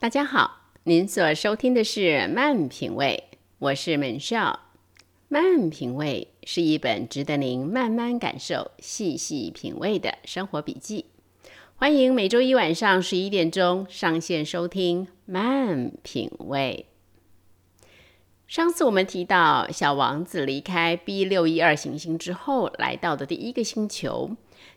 [0.00, 2.00] 大家好，您所收听的是
[2.32, 3.24] 《慢品味》，
[3.58, 4.60] 我是门少。
[5.28, 11.04] 《慢品味》是一本值得您慢慢感受、细细品味的生活笔记。
[11.76, 16.86] 欢迎每周一晚上十一点钟上线收听《慢品味》。
[18.48, 24.30] 上次我们提到，小王子离开 B 六一二行星之后，来到的第一个星球，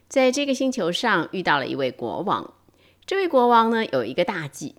[0.09, 2.53] 在这个星球上遇到了一位国王。
[3.05, 4.75] 这位国王呢，有一个大忌。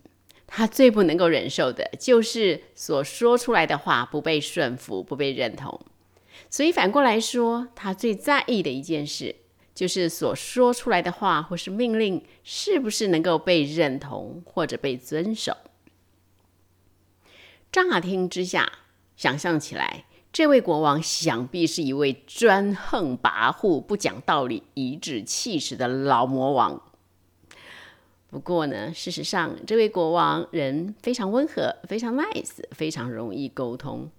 [0.56, 5.80] 他最不能够忍受的就是所说出来的话不被顺服、不被认同，
[6.48, 9.34] 所以反过来说，他最在意的一件事
[9.74, 15.56] 就是所说出来的话或是命令是不是能够被认同或者被遵守。
[17.72, 18.70] 乍听之下，
[19.16, 26.80] 想象起来，这位国王想必是一位专横跋扈、不讲道理、颐指气使的老魔王。
[28.34, 34.10] 不过呢，事实上，这位国王人非常温和，非常 nice，非常容易沟通。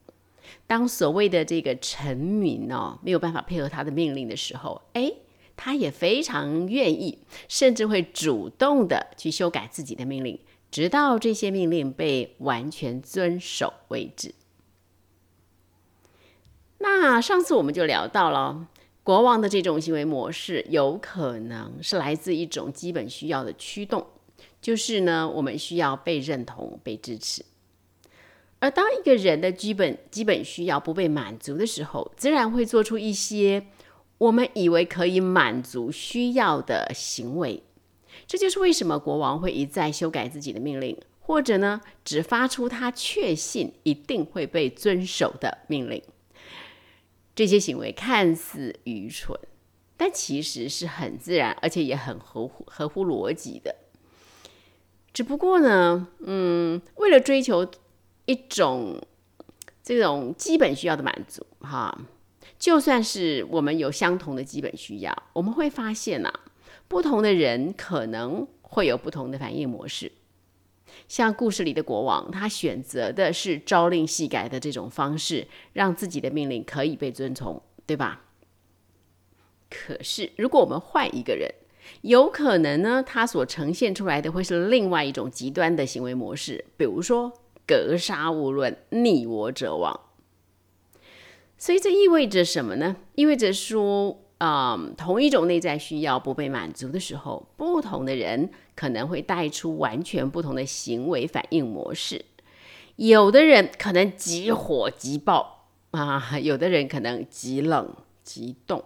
[0.65, 5.11] 当所谓的这个臣民哦没有办法配合他的命令的时候，哎，
[5.57, 10.39] 他也非常愿意，甚至会主动的去修改自己的命令，
[10.71, 14.33] 直到这些命令被完全遵守为止。
[16.77, 18.65] 那上次我们就聊到了。
[19.05, 24.03] 国王的这种行为模式有可能是来自一种基本需要的驱动，
[24.59, 27.45] 就是呢，我们需要被认同、被支持。
[28.57, 33.67] 而当一个人的基本基本需要不被满足的时候，自然会做出一些
[34.17, 37.61] 我们以为可以满足需要的行为。
[38.25, 46.01] 这就是为什么国王会一再修改自己的命令，或者呢，只发出他确信一定会被遵守的命令。
[47.35, 49.37] 这些行为看似愚蠢，
[49.97, 53.75] 但其实是很自然，而且也很合乎合乎逻辑的。
[55.13, 57.69] 只不过呢，嗯，为了追求
[58.25, 59.01] 一种
[59.83, 61.97] 这种基本需要的满足，哈，
[62.57, 66.33] 就算是我们有相同的基本需要，我们会发现呐，
[66.87, 70.11] 不同的人可能会有不同的反应模式。
[71.07, 78.23] 像故事里的国王，他选择的是朝令夕改的这种方式，让自己的命令可以被遵从，对吧？
[79.69, 81.49] 可是，如果我们换一个人，
[82.01, 87.31] 有可能呢，他所呈现出来的会是另外一种极端的行为模式，比如说
[87.67, 89.99] 格杀勿论、逆我者亡。
[91.57, 92.95] 所以，这意味着什么呢？
[93.15, 94.21] 意味着说。
[94.37, 102.25] 啊，同一种内在需要不被满足的时候，不同的人可能会带出完全不同的行为反应模式。
[102.97, 108.83] 有的人可能急火急暴啊， 有的人可能急冷急冻。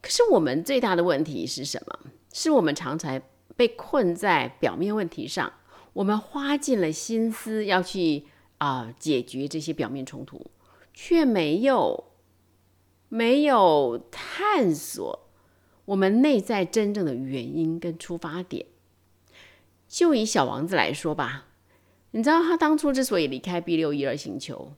[0.00, 2.10] 可是我们最大的问题是什么？
[2.32, 3.20] 是我们常常
[3.56, 5.52] 被困在表面问题上，
[5.92, 8.24] 我们花尽了心思要去
[8.58, 10.50] 啊解决这些表面冲突，
[10.92, 12.04] 却没有。
[13.10, 15.23] 没有探索
[15.86, 18.66] 我们内在真正的原因跟出发点。
[19.86, 21.46] 就以小王子来说吧，
[22.12, 24.72] 你知道他当初之所以离开 B 六一二星球，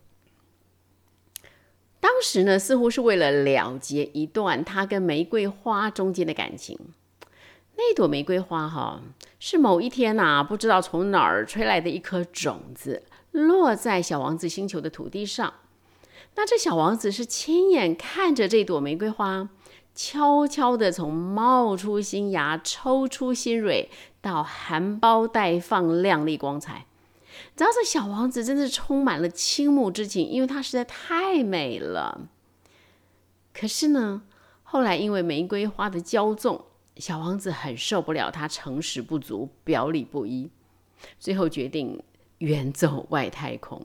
[2.01, 6.79] 当时呢似乎是为了了结一段他跟玫瑰花中间的感情。
[7.77, 9.03] 那朵玫瑰花哈，
[9.39, 15.55] 是某一天呐，不知道从哪儿吹来的一颗种子，落在小王子星球的土地上。
[16.35, 19.49] 那这小王子是亲眼看着这朵玫瑰花
[19.97, 23.91] 悄悄地从冒出新芽、抽出新蕊
[24.21, 26.87] 到含苞待放、亮丽光彩。
[27.57, 32.29] 知道这小王子真的是充满了倾慕之情，因为它实在太美了。
[33.53, 34.23] 可是呢，
[34.63, 36.67] 后来因为玫瑰花的骄纵，
[36.99, 40.51] 小王子很受不了他诚实不足、表里不一，
[41.19, 42.03] 最后决定
[42.39, 43.85] 远走外太空。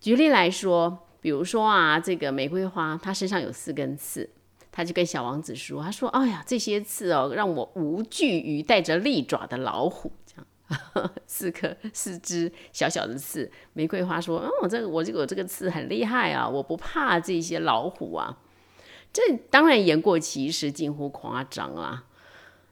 [0.00, 1.00] 举例来说。
[1.20, 4.30] 比如说啊，这个玫瑰花，它身上有四根刺，
[4.78, 10.12] 他就跟小王子说：“他说，哎呀，这些刺哦，让我无惧于带着利爪的老虎。
[10.24, 13.50] 这样， 四颗四只小小的刺。
[13.72, 18.38] 玫瑰花说：，嗯，我这个我这个我这个刺很厉害啊，我不怕这些老虎啊。
[19.12, 19.20] 这
[19.50, 22.04] 当然言过其实，近乎夸张啊。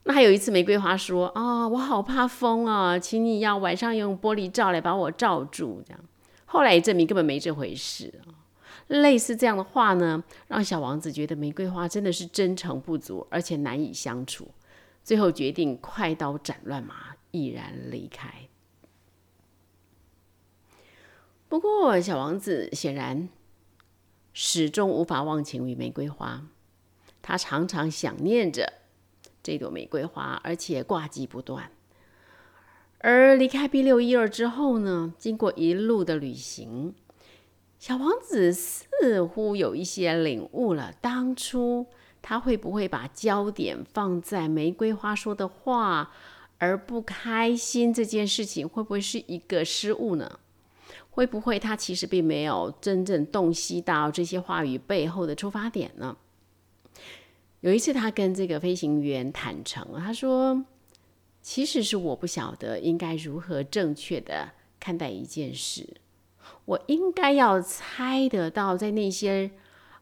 [0.04, 5.82] 那还有一次，玫瑰花说：，啊，我好怕风啊，请你要晚上用玻璃罩来把我罩住。
[5.84, 6.00] 这样。”
[6.46, 8.45] 后来证明根本没这回事啊！
[8.88, 14.48] 类似这样的话呢，让小王子觉得玫瑰花真的是真诚不足，而且难以相处，
[15.02, 18.48] 最后决定快刀斩乱麻，毅然离开。
[21.48, 23.28] 不过，小王子显然
[24.32, 26.46] 始终无法忘情于玫瑰花，
[27.22, 28.72] 他常常想念着
[29.42, 31.70] 这朵玫瑰花，而且挂记不断。
[32.98, 36.94] 而离开 B 六一二之后呢，经过一路的旅行，
[37.86, 40.92] 小王子似乎有一些领悟了。
[41.00, 41.86] 当初
[42.20, 46.10] 他会不会把焦点放在玫瑰花说的话，
[46.58, 50.40] 而不开心这件事情，会不会是一个失误呢？
[51.10, 56.16] 会不会他其实并没有真正洞悉到这些话语背后的出发点呢？
[57.60, 60.64] 有一次，他跟这个飞行员坦诚，他说。
[61.40, 64.50] 其实是我不晓得应该如何正确的
[64.80, 65.98] 看待一件事，
[66.64, 69.50] 我应该要猜得到在那些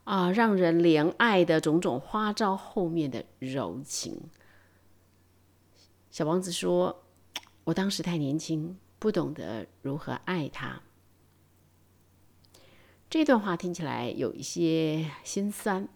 [0.04, 4.30] 啊让人怜爱的种种花招后面的柔情。
[6.10, 7.04] 小王子说
[7.64, 10.80] ：“我当时太年轻，不懂得如何爱他。”
[13.10, 15.88] 这段话听起来有一些心酸，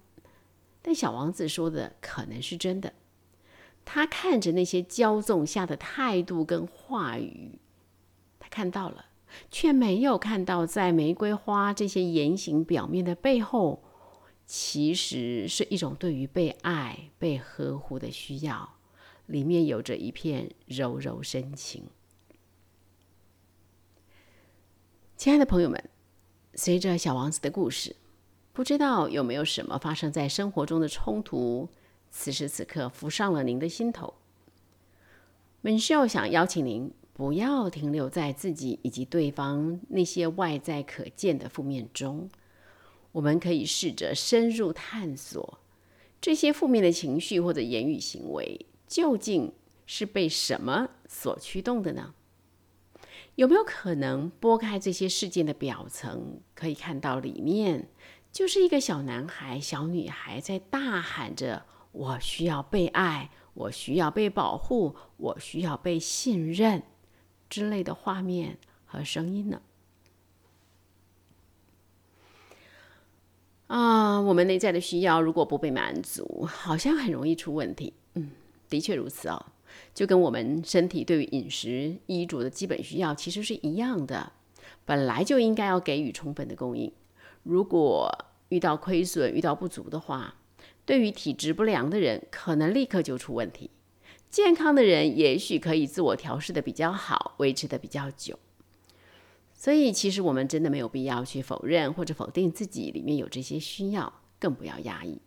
[0.82, 2.92] 但小王子说的可能是真的。
[3.84, 7.58] 他看着那些骄纵下的态度跟话语，
[8.38, 9.06] 他看到了，
[9.50, 13.82] 却没有看到在玫瑰花这些言行表面的背后，
[14.46, 18.76] 其实是一种对于被爱、被呵护的需要，
[19.26, 21.84] 里面有着一片柔柔深情。
[25.16, 25.90] 亲爱的朋友们，
[26.54, 27.96] 随着小王子的故事，
[28.52, 31.68] 不知道有没有什么发生在生活中的冲突？
[32.10, 34.14] 此时此刻浮上了您的心头。
[35.60, 42.30] 门秀想邀请您不要停留在自己以及对方那些外在可见的负面中，
[43.10, 45.58] 我们可以试着深入探索
[46.20, 49.52] 这些负面的情绪或者言语行为究竟
[49.84, 52.14] 是被什么所驱动的呢？
[53.34, 57.88] 有没有可能拨开这些事件的表层，可以看到里面
[58.30, 61.64] 就是一个小男孩、小女孩在大喊着？
[61.90, 66.84] 我需要被爱，我需要被保护，我需要被信任
[67.48, 69.60] 之类的画面和声音呢？
[73.68, 77.92] 啊，我们内在的需要如果不被满足，好像很容易出问题。
[78.14, 78.30] 嗯，
[78.68, 79.46] 的确如此哦。
[79.94, 84.32] 就跟我们身体对于饮食、衣着的基本需要其实是一样的，
[84.86, 86.90] 本来就应该要给予充分的供应。
[87.42, 88.10] 如果
[88.48, 90.36] 遇到亏损、遇到不足的话，
[90.86, 93.68] 对于体质不良的人，可能立刻就出问题；
[94.30, 98.38] 健康的人也许可以自我调试的比较好，维持的比较久。
[99.54, 105.20] 所以，其实我们真的没有必要去否认或者否定自己里面有这些需要，更不要压抑。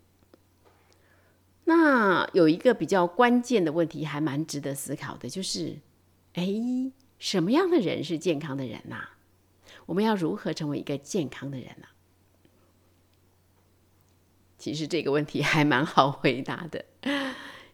[1.65, 5.79] 那有一个比较关键的问题，还蛮值得思考的，就是：
[6.33, 6.45] 哎，
[7.19, 9.09] 什么样的人是健康的人呐？
[9.85, 11.87] 我们要如何成为一个健康的人呢？
[14.57, 16.85] 其实这个问题还蛮好回答的，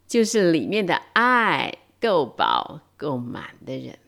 [0.07, 3.99] 就是里面的爱够饱够满的人。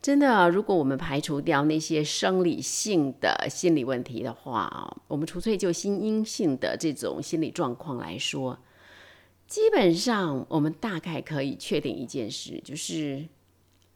[0.00, 8.58] 真的，如果我们排除掉那些生理性的心理问题的话啊，我们纯粹就心因性的这种心理状况来说，
[9.46, 13.28] 基本上我们大概可以确定一件事，就是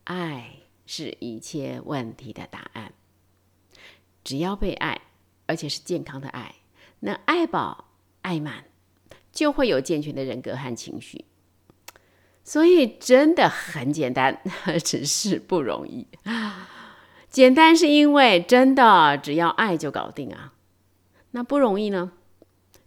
[0.05, 0.51] 爱
[0.87, 2.93] 是一切问题的答案。
[4.23, 5.01] 只要被爱，
[5.47, 6.55] 而且是健康的爱。
[7.01, 7.89] 那爱饱
[8.23, 8.65] 爱满，
[9.37, 11.27] 就会有健全的人格和情绪。
[12.43, 14.41] 所以真的很简单，
[14.83, 16.07] 只是不容易。
[17.29, 20.55] 简单是因为真的只要爱就搞定啊。
[21.33, 22.13] 那不容易呢？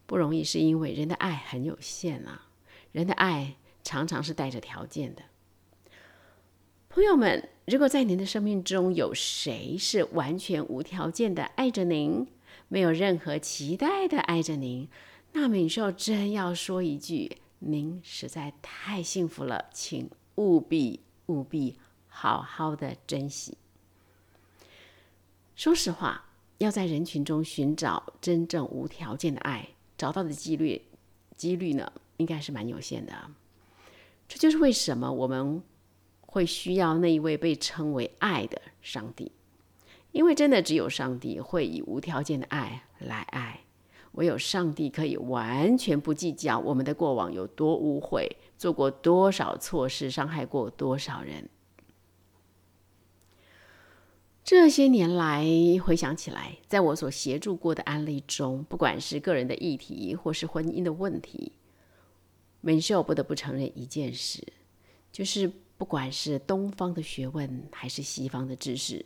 [0.08, 2.48] 不容易是因为人的爱很有限啊。
[2.92, 5.22] 人的爱常常是带着条件的。
[6.90, 12.28] 朋友们，如果在您的生命中有谁是完全无条件的爱着您？
[12.68, 14.88] 没有任何期待的爱着您，
[15.32, 23.58] 那敏秀真要说一句：您实在太幸福了，请务必务必好好的珍惜。
[25.56, 26.26] 说实话，
[26.58, 30.82] 要在人群中寻找真正无条件的爱，找到的几率
[31.36, 33.14] 几率呢，应该是蛮有限的。
[34.28, 35.62] 这就是为什么我们
[36.22, 39.32] 会需要那一位被称为爱的上帝。
[40.12, 43.60] 因为真的只有上帝会以无条件的爱来爱，
[44.20, 51.48] 唯有上帝可以完全不计较我们的过往有多污秽，做过多少错事，伤害过多少人。
[54.44, 55.46] 这些年来
[55.82, 61.54] 回想起来，在我所协助过的案例中，不管是个人的议题或是婚姻的问题，
[62.62, 64.46] 文秀不得不承认一件事，
[65.14, 69.06] 就是不管是东方的学问还是西方的知识。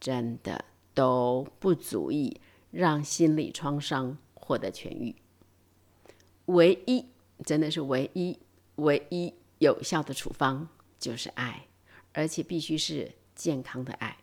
[0.00, 5.12] 真的都不足以让心理创伤获得痊愈。
[6.44, 7.04] 唯一
[7.44, 8.38] 真的是唯一
[8.76, 10.68] 唯一有效的处方
[11.00, 11.66] 就是爱，
[12.12, 14.16] 而且必须是健康的爱。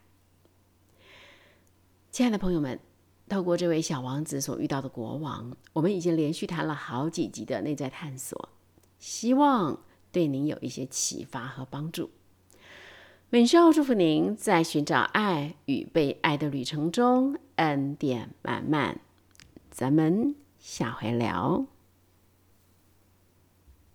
[2.09, 2.79] 亲爱的朋友们，
[3.27, 8.49] 透过这位小王子所遇到的国王，我们已经连续谈了好几集的内在探索，
[8.99, 12.09] 希望对您有一些启发和帮助。
[13.29, 19.01] 本寿祝福您在寻找爱与被爱的旅程中恩典满满。
[19.73, 21.65] 咱们下回聊。